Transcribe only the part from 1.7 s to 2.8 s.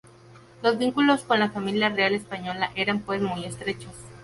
real española